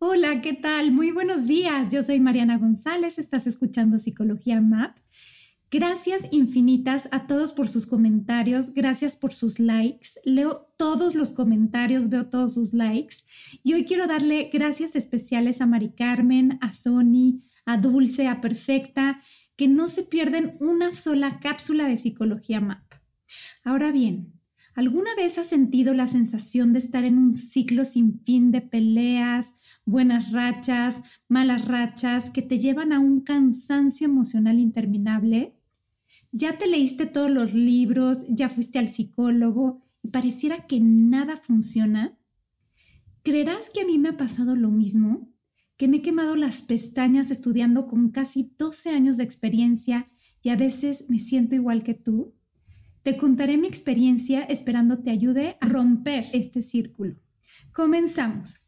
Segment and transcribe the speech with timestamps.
[0.00, 0.92] Hola, ¿qué tal?
[0.92, 1.90] Muy buenos días.
[1.90, 3.18] Yo soy Mariana González.
[3.18, 4.96] Estás escuchando Psicología MAP.
[5.72, 8.74] Gracias infinitas a todos por sus comentarios.
[8.74, 10.10] Gracias por sus likes.
[10.24, 13.16] Leo todos los comentarios, veo todos sus likes.
[13.64, 19.20] Y hoy quiero darle gracias especiales a Mari Carmen, a Sony, a Dulce, a Perfecta,
[19.56, 22.84] que no se pierden una sola cápsula de Psicología MAP.
[23.64, 24.38] Ahora bien,
[24.78, 29.56] ¿Alguna vez has sentido la sensación de estar en un ciclo sin fin de peleas,
[29.88, 35.56] buenas rachas, malas rachas que te llevan a un cansancio emocional interminable?
[36.30, 42.18] Ya te leíste todos los libros, ya fuiste al psicólogo y pareciera que nada funciona.
[43.22, 45.32] ¿Creerás que a mí me ha pasado lo mismo?
[45.78, 50.06] Que me he quemado las pestañas estudiando con casi 12 años de experiencia
[50.42, 52.34] y a veces me siento igual que tú.
[53.02, 57.16] Te contaré mi experiencia esperando te ayude a romper este círculo.
[57.72, 58.67] Comenzamos.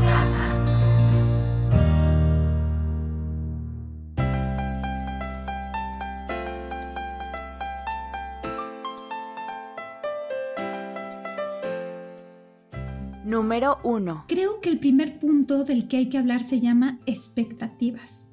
[13.31, 14.25] Número 1.
[14.27, 18.27] Creo que el primer punto del que hay que hablar se llama expectativas.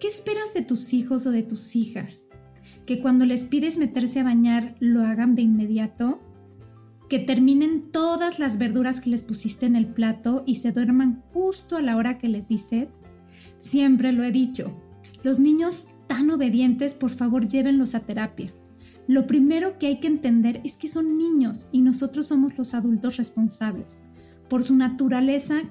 [0.00, 2.26] ¿Qué esperas de tus hijos o de tus hijas?
[2.84, 6.18] ¿Que cuando les pides meterse a bañar lo hagan de inmediato?
[7.08, 11.76] ¿Que terminen todas las verduras que les pusiste en el plato y se duerman justo
[11.76, 12.90] a la hora que les dices?
[13.60, 14.76] Siempre lo he dicho.
[15.22, 18.52] Los niños tan obedientes, por favor, llévenlos a terapia.
[19.06, 23.16] Lo primero que hay que entender es que son niños y nosotros somos los adultos
[23.16, 24.02] responsables
[24.48, 25.62] por su naturaleza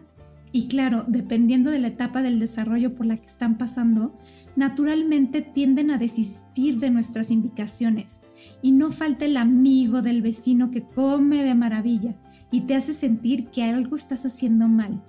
[0.55, 4.13] y claro, dependiendo de la etapa del desarrollo por la que están pasando,
[4.55, 8.21] naturalmente tienden a desistir de nuestras indicaciones.
[8.61, 12.15] Y no falta el amigo del vecino que come de maravilla
[12.51, 15.03] y te hace sentir que algo estás haciendo mal.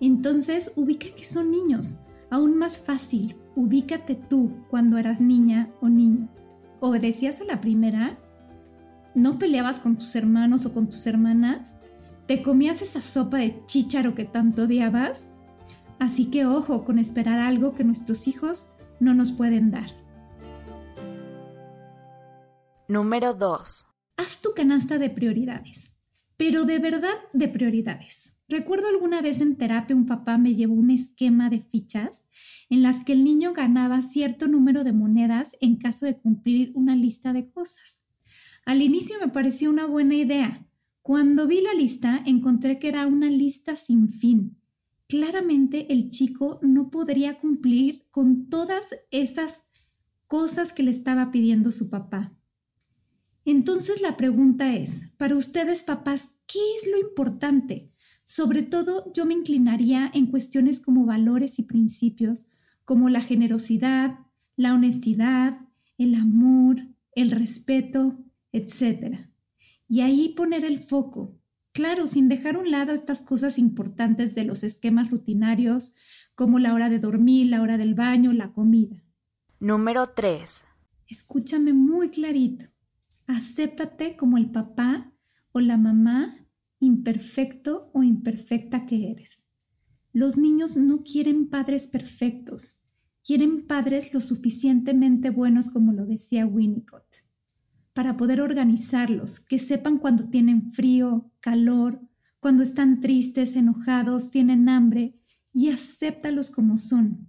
[0.00, 1.98] Entonces, ubica que son niños.
[2.30, 6.28] Aún más fácil, ubícate tú cuando eras niña o niño.
[6.78, 8.20] ¿Obedecías a la primera?
[9.16, 11.76] ¿No peleabas con tus hermanos o con tus hermanas?
[12.26, 15.30] ¿Te comías esa sopa de chícharo que tanto odiabas?
[16.00, 19.90] Así que ojo con esperar algo que nuestros hijos no nos pueden dar.
[22.88, 23.86] Número 2.
[24.16, 25.94] Haz tu canasta de prioridades,
[26.36, 28.36] pero de verdad de prioridades.
[28.48, 32.26] Recuerdo alguna vez en terapia un papá me llevó un esquema de fichas
[32.70, 36.96] en las que el niño ganaba cierto número de monedas en caso de cumplir una
[36.96, 38.04] lista de cosas.
[38.64, 40.66] Al inicio me pareció una buena idea,
[41.06, 44.56] cuando vi la lista, encontré que era una lista sin fin.
[45.06, 49.62] Claramente el chico no podría cumplir con todas esas
[50.26, 52.36] cosas que le estaba pidiendo su papá.
[53.44, 57.92] Entonces la pregunta es, para ustedes papás, ¿qué es lo importante?
[58.24, 62.46] Sobre todo yo me inclinaría en cuestiones como valores y principios,
[62.84, 64.18] como la generosidad,
[64.56, 65.60] la honestidad,
[65.98, 66.78] el amor,
[67.12, 68.18] el respeto,
[68.50, 69.35] etc
[69.88, 71.38] y ahí poner el foco.
[71.72, 75.94] Claro, sin dejar a un lado estas cosas importantes de los esquemas rutinarios,
[76.34, 79.04] como la hora de dormir, la hora del baño, la comida.
[79.60, 80.62] Número 3.
[81.08, 82.66] Escúchame muy clarito.
[83.26, 85.12] Acéptate como el papá
[85.52, 86.46] o la mamá
[86.78, 89.46] imperfecto o imperfecta que eres.
[90.12, 92.82] Los niños no quieren padres perfectos,
[93.24, 97.25] quieren padres lo suficientemente buenos como lo decía Winnicott.
[97.96, 102.02] Para poder organizarlos, que sepan cuando tienen frío, calor,
[102.40, 105.14] cuando están tristes, enojados, tienen hambre
[105.54, 107.26] y acéptalos como son.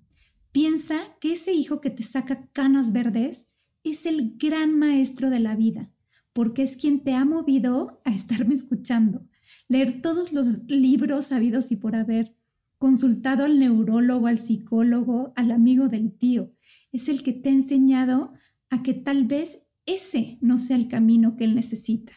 [0.52, 5.56] Piensa que ese hijo que te saca canas verdes es el gran maestro de la
[5.56, 5.90] vida,
[6.34, 9.26] porque es quien te ha movido a estarme escuchando,
[9.70, 12.36] leer todos los libros habidos y por haber,
[12.78, 16.50] consultado al neurólogo, al psicólogo, al amigo del tío.
[16.92, 18.34] Es el que te ha enseñado
[18.70, 22.14] a que tal vez ese no sea el camino que él necesita.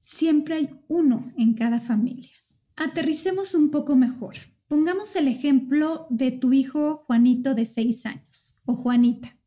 [0.00, 2.32] Siempre hay uno en cada familia.
[2.76, 4.34] Aterricemos un poco mejor.
[4.66, 9.38] Pongamos el ejemplo de tu hijo Juanito de seis años o Juanita.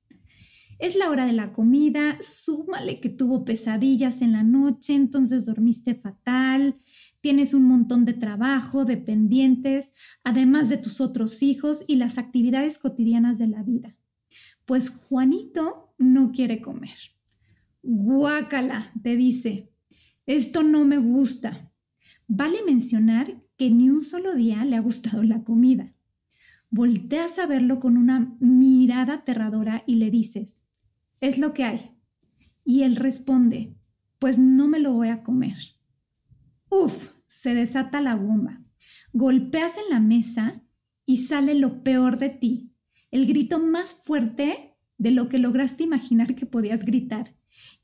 [0.79, 5.93] Es la hora de la comida, súmale que tuvo pesadillas en la noche, entonces dormiste
[5.93, 6.79] fatal,
[7.21, 9.93] tienes un montón de trabajo, de pendientes,
[10.23, 13.95] además de tus otros hijos y las actividades cotidianas de la vida.
[14.65, 16.97] Pues Juanito no quiere comer.
[17.83, 19.71] Guácala, te dice,
[20.25, 21.73] esto no me gusta.
[22.27, 25.95] Vale mencionar que ni un solo día le ha gustado la comida.
[26.69, 30.61] Volteas a verlo con una mirada aterradora y le dices,
[31.19, 31.91] es lo que hay.
[32.63, 33.75] Y él responde,
[34.19, 35.57] pues no me lo voy a comer.
[36.69, 38.61] Uf, se desata la bomba.
[39.11, 40.63] Golpeas en la mesa
[41.05, 42.73] y sale lo peor de ti,
[43.09, 47.35] el grito más fuerte de lo que lograste imaginar que podías gritar.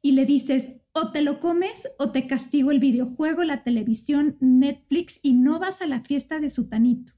[0.02, 5.20] Y le dices, o te lo comes o te castigo el videojuego, la televisión, Netflix
[5.22, 7.14] y no vas a la fiesta de Sutanito.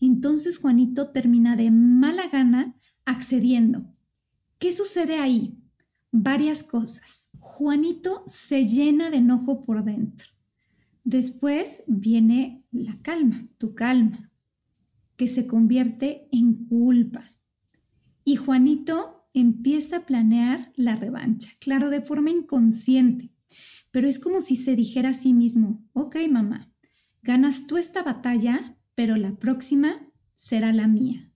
[0.00, 3.90] Entonces Juanito termina de mala gana accediendo.
[4.58, 5.58] ¿Qué sucede ahí?
[6.12, 7.30] Varias cosas.
[7.38, 10.28] Juanito se llena de enojo por dentro.
[11.04, 14.30] Después viene la calma, tu calma,
[15.16, 17.30] que se convierte en culpa.
[18.24, 23.32] Y Juanito empieza a planear la revancha, claro, de forma inconsciente,
[23.90, 26.72] pero es como si se dijera a sí mismo, ok mamá,
[27.22, 31.32] ganas tú esta batalla, pero la próxima será la mía.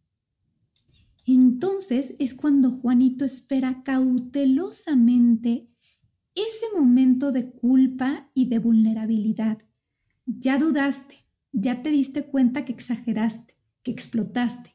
[1.27, 5.71] Entonces es cuando Juanito espera cautelosamente
[6.35, 9.59] ese momento de culpa y de vulnerabilidad.
[10.27, 14.74] Ya dudaste, ya te diste cuenta que exageraste, que explotaste,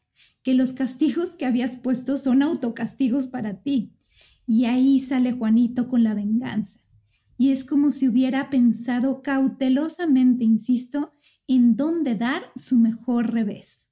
[0.50, 3.94] que los castigos que habías puesto son autocastigos para ti.
[4.48, 6.80] Y ahí sale Juanito con la venganza.
[7.38, 11.14] Y es como si hubiera pensado cautelosamente, insisto,
[11.46, 13.92] en dónde dar su mejor revés.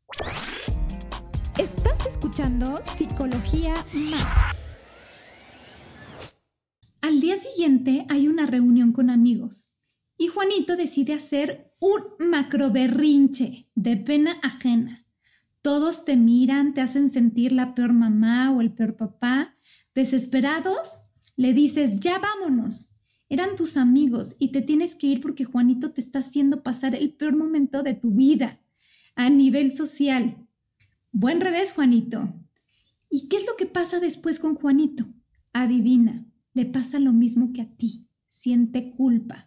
[1.59, 4.55] Estás escuchando Psicología Más.
[7.01, 9.77] Al día siguiente hay una reunión con amigos
[10.17, 15.06] y Juanito decide hacer un macroberrinche de pena ajena.
[15.61, 19.53] Todos te miran, te hacen sentir la peor mamá o el peor papá.
[19.93, 22.93] Desesperados, le dices, ya vámonos.
[23.29, 27.13] Eran tus amigos y te tienes que ir porque Juanito te está haciendo pasar el
[27.13, 28.61] peor momento de tu vida
[29.15, 30.47] a nivel social.
[31.11, 32.33] Buen revés, Juanito.
[33.09, 35.05] ¿Y qué es lo que pasa después con Juanito?
[35.51, 38.07] Adivina, le pasa lo mismo que a ti.
[38.29, 39.46] Siente culpa.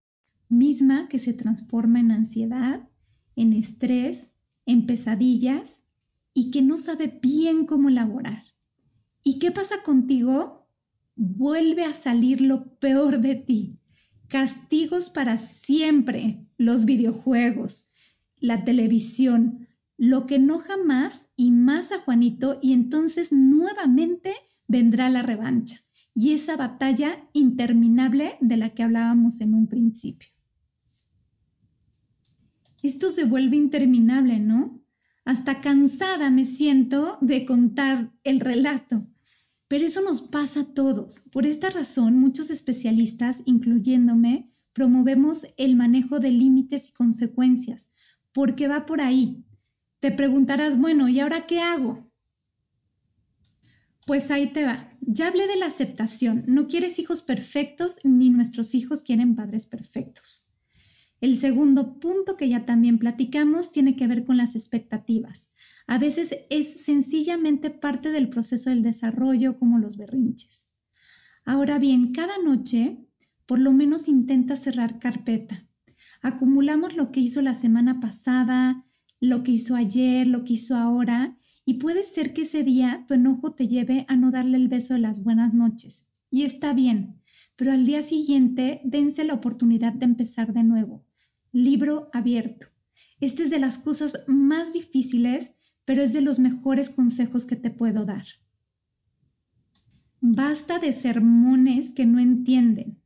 [0.51, 2.87] Misma que se transforma en ansiedad,
[3.35, 4.33] en estrés,
[4.65, 5.85] en pesadillas
[6.33, 8.43] y que no sabe bien cómo elaborar.
[9.23, 10.67] ¿Y qué pasa contigo?
[11.15, 13.81] Vuelve a salir lo peor de ti
[14.31, 17.91] castigos para siempre, los videojuegos,
[18.39, 19.67] la televisión,
[19.97, 24.33] lo que no jamás y más a Juanito y entonces nuevamente
[24.69, 25.81] vendrá la revancha
[26.15, 30.29] y esa batalla interminable de la que hablábamos en un principio.
[32.83, 34.81] Esto se vuelve interminable, ¿no?
[35.25, 39.07] Hasta cansada me siento de contar el relato.
[39.67, 41.29] Pero eso nos pasa a todos.
[41.31, 47.89] Por esta razón, muchos especialistas, incluyéndome, promovemos el manejo de límites y consecuencias,
[48.33, 49.45] porque va por ahí.
[49.99, 52.11] Te preguntarás, bueno, ¿y ahora qué hago?
[54.07, 54.89] Pues ahí te va.
[55.01, 56.43] Ya hablé de la aceptación.
[56.47, 60.40] No quieres hijos perfectos ni nuestros hijos quieren padres perfectos.
[61.21, 65.51] El segundo punto que ya también platicamos tiene que ver con las expectativas.
[65.85, 70.73] A veces es sencillamente parte del proceso del desarrollo como los berrinches.
[71.45, 73.05] Ahora bien, cada noche
[73.45, 75.67] por lo menos intenta cerrar carpeta.
[76.21, 78.85] Acumulamos lo que hizo la semana pasada,
[79.19, 83.13] lo que hizo ayer, lo que hizo ahora, y puede ser que ese día tu
[83.13, 86.07] enojo te lleve a no darle el beso de las buenas noches.
[86.31, 87.21] Y está bien,
[87.55, 91.05] pero al día siguiente dense la oportunidad de empezar de nuevo.
[91.51, 92.67] Libro abierto.
[93.19, 97.71] Este es de las cosas más difíciles, pero es de los mejores consejos que te
[97.71, 98.25] puedo dar.
[100.21, 103.01] Basta de sermones que no entienden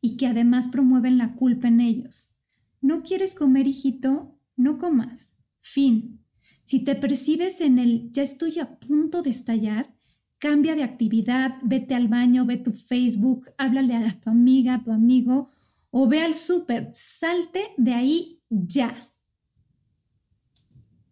[0.00, 2.38] y que además promueven la culpa en ellos.
[2.80, 4.38] ¿No quieres comer, hijito?
[4.56, 5.34] No comas.
[5.60, 6.24] Fin.
[6.64, 9.94] Si te percibes en el ya estoy a punto de estallar,
[10.38, 14.90] cambia de actividad, vete al baño, ve tu Facebook, háblale a tu amiga, a tu
[14.90, 15.50] amigo
[15.90, 18.94] o ve al súper, salte de ahí ya.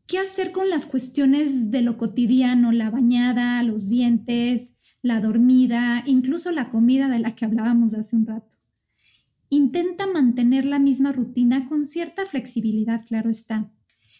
[0.07, 6.51] ¿Qué hacer con las cuestiones de lo cotidiano, la bañada, los dientes, la dormida, incluso
[6.51, 8.57] la comida de la que hablábamos hace un rato?
[9.51, 13.71] Intenta mantener la misma rutina con cierta flexibilidad, claro está.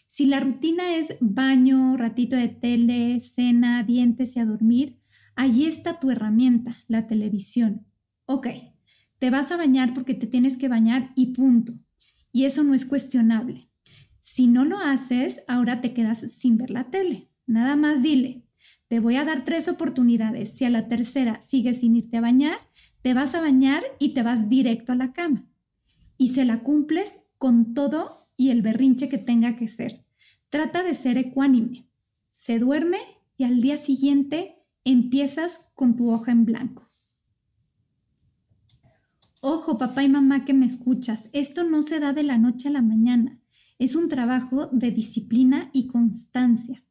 [0.07, 4.97] Si la rutina es baño, ratito de tele, cena, dientes y a dormir,
[5.35, 7.85] ahí está tu herramienta, la televisión.
[8.25, 8.47] Ok,
[9.19, 11.73] te vas a bañar porque te tienes que bañar y punto.
[12.31, 13.69] Y eso no es cuestionable.
[14.19, 17.29] Si no lo haces, ahora te quedas sin ver la tele.
[17.45, 18.45] Nada más dile,
[18.87, 20.53] te voy a dar tres oportunidades.
[20.53, 22.57] Si a la tercera sigues sin irte a bañar,
[23.01, 25.47] te vas a bañar y te vas directo a la cama.
[26.17, 30.01] Y se la cumples con todo y el berrinche que tenga que ser.
[30.49, 31.87] Trata de ser ecuánime.
[32.31, 32.99] Se duerme
[33.37, 36.88] y al día siguiente empiezas con tu hoja en blanco.
[39.41, 42.71] Ojo, papá y mamá que me escuchas, esto no se da de la noche a
[42.71, 43.39] la mañana.
[43.77, 46.83] Es un trabajo de disciplina y constancia.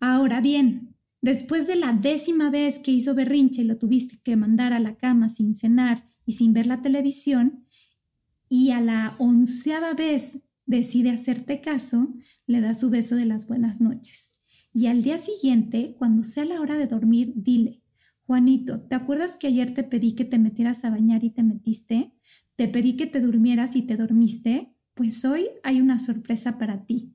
[0.00, 0.92] Ahora bien,
[1.22, 4.96] Después de la décima vez que hizo berrinche y lo tuviste que mandar a la
[4.96, 7.64] cama sin cenar y sin ver la televisión,
[8.48, 12.12] y a la onceava vez decide hacerte caso,
[12.46, 14.32] le da su beso de las buenas noches.
[14.74, 17.81] Y al día siguiente, cuando sea la hora de dormir, dile,
[18.26, 22.14] Juanito, ¿te acuerdas que ayer te pedí que te metieras a bañar y te metiste?
[22.56, 24.74] ¿Te pedí que te durmieras y te dormiste?
[24.94, 27.14] Pues hoy hay una sorpresa para ti.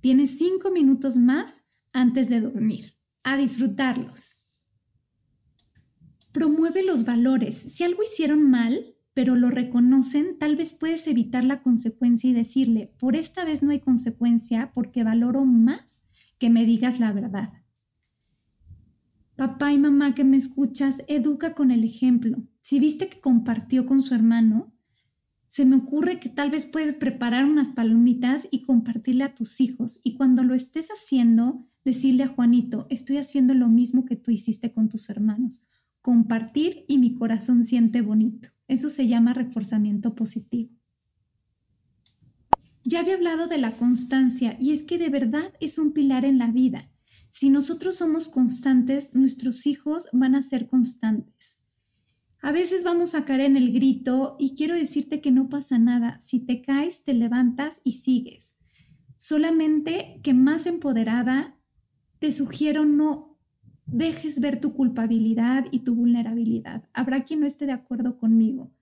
[0.00, 4.44] Tienes cinco minutos más antes de dormir a disfrutarlos.
[6.32, 7.54] Promueve los valores.
[7.54, 12.94] Si algo hicieron mal, pero lo reconocen, tal vez puedes evitar la consecuencia y decirle,
[12.98, 16.06] por esta vez no hay consecuencia porque valoro más
[16.38, 17.48] que me digas la verdad.
[19.36, 22.42] Papá y mamá que me escuchas, educa con el ejemplo.
[22.62, 24.72] Si viste que compartió con su hermano,
[25.46, 30.00] se me ocurre que tal vez puedes preparar unas palomitas y compartirle a tus hijos.
[30.04, 34.72] Y cuando lo estés haciendo, decirle a Juanito, estoy haciendo lo mismo que tú hiciste
[34.72, 35.66] con tus hermanos.
[36.00, 38.48] Compartir y mi corazón siente bonito.
[38.68, 40.70] Eso se llama reforzamiento positivo.
[42.84, 46.38] Ya había hablado de la constancia y es que de verdad es un pilar en
[46.38, 46.90] la vida.
[47.38, 51.62] Si nosotros somos constantes, nuestros hijos van a ser constantes.
[52.40, 56.18] A veces vamos a caer en el grito y quiero decirte que no pasa nada.
[56.18, 58.56] Si te caes, te levantas y sigues.
[59.18, 61.58] Solamente que más empoderada
[62.20, 63.38] te sugiero no
[63.84, 66.88] dejes ver tu culpabilidad y tu vulnerabilidad.
[66.94, 68.72] Habrá quien no esté de acuerdo conmigo,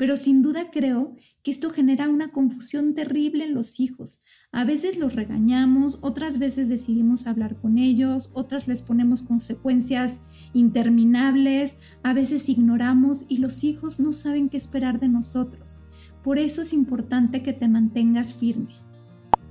[0.00, 4.22] pero sin duda creo que esto genera una confusión terrible en los hijos.
[4.50, 10.22] A veces los regañamos, otras veces decidimos hablar con ellos, otras les ponemos consecuencias
[10.54, 15.80] interminables, a veces ignoramos y los hijos no saben qué esperar de nosotros.
[16.24, 18.72] Por eso es importante que te mantengas firme.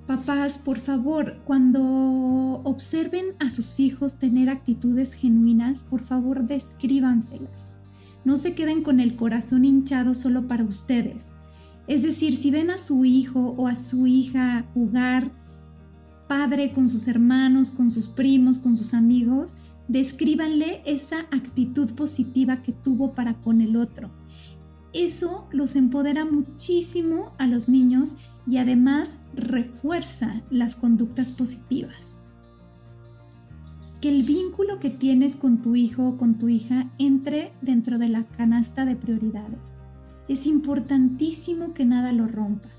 [0.08, 1.84] Papás, por favor, cuando
[2.64, 7.76] observen a sus hijos tener actitudes genuinas, por favor descríbanselas.
[8.26, 11.30] No se queden con el corazón hinchado solo para ustedes.
[11.88, 15.32] Es decir, si ven a su hijo o a su hija jugar
[16.28, 19.56] padre con sus hermanos, con sus primos, con sus amigos,
[19.88, 24.12] descríbanle esa actitud positiva que tuvo para con el otro.
[24.94, 32.19] Eso los empodera muchísimo a los niños y además refuerza las conductas positivas.
[34.02, 38.08] Que el vínculo que tienes con tu hijo o con tu hija entre dentro de
[38.08, 39.76] la canasta de prioridades.
[40.28, 42.70] Es importantísimo que nada lo rompa.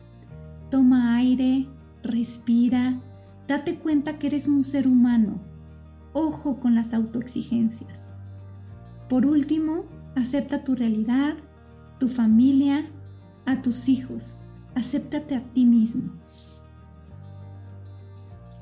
[0.70, 1.66] Toma aire,
[2.02, 3.00] respira,
[3.46, 5.40] date cuenta que eres un ser humano.
[6.12, 8.14] Ojo con las autoexigencias.
[9.08, 9.84] Por último,
[10.14, 11.34] acepta tu realidad,
[11.98, 12.86] tu familia,
[13.44, 14.36] a tus hijos.
[14.74, 16.12] Acéptate a ti mismo.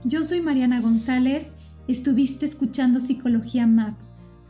[0.05, 1.55] Yo soy Mariana González
[1.89, 3.99] Estuviste escuchando Psicología MAP.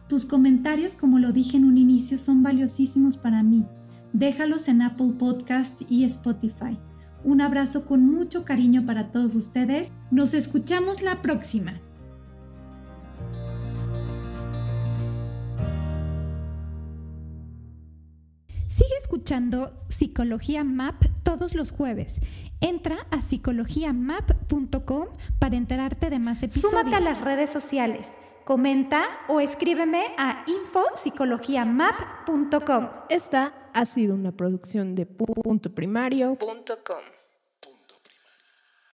[0.08, 3.64] Tus comentarios, como lo dije en un inicio, son valiosísimos para mí.
[4.12, 6.76] Déjalos en Apple Podcast y Spotify.
[7.22, 9.92] Un abrazo con mucho cariño para todos ustedes.
[10.10, 11.80] Nos escuchamos la próxima.
[18.66, 21.04] Sigue escuchando Psicología MAP
[21.38, 22.20] todos los jueves.
[22.60, 25.06] Entra a psicologiamap.com
[25.38, 26.72] para enterarte de más episodios.
[26.72, 28.12] Súmate a las redes sociales,
[28.44, 32.88] comenta o escríbeme a infopsicologiamap.com.
[33.08, 37.17] Esta ha sido una producción de puntoprimario.com.